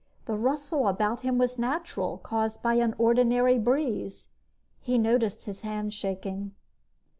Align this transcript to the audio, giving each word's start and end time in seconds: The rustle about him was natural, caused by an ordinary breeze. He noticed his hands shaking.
The 0.25 0.35
rustle 0.35 0.87
about 0.87 1.19
him 1.21 1.37
was 1.37 1.59
natural, 1.59 2.17
caused 2.17 2.63
by 2.63 2.73
an 2.73 2.95
ordinary 2.97 3.59
breeze. 3.59 4.29
He 4.79 4.97
noticed 4.97 5.43
his 5.43 5.61
hands 5.61 5.93
shaking. 5.93 6.55